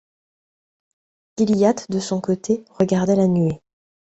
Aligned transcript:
Gilliatt 1.37 1.87
de 1.91 1.99
son 1.99 2.21
côté 2.21 2.65
regardait 2.79 3.15
la 3.15 3.27
nuée. 3.27 3.61